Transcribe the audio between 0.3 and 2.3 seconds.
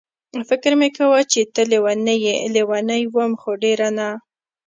فکر مې کاوه چې ته لېونۍ